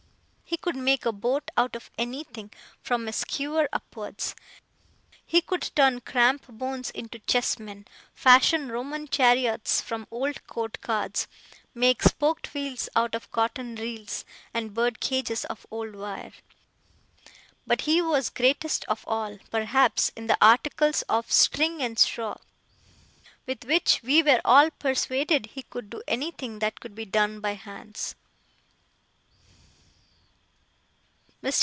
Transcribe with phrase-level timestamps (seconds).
[0.51, 2.51] He could make a boat out of anything,
[2.83, 4.35] from a skewer upwards.
[5.25, 11.29] He could turn cramp bones into chessmen; fashion Roman chariots from old court cards;
[11.73, 16.33] make spoked wheels out of cotton reels, and bird cages of old wire.
[17.65, 22.35] But he was greatest of all, perhaps, in the articles of string and straw;
[23.47, 27.53] with which we were all persuaded he could do anything that could be done by
[27.53, 28.15] hands.